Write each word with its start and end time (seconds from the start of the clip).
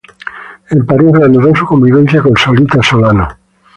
En 0.71 0.83
París 0.83 1.11
reanudó 1.13 1.55
su 1.55 1.63
convivencia 1.67 2.23
con 2.23 2.35
Solita 2.35 2.81
Solano. 2.81 3.37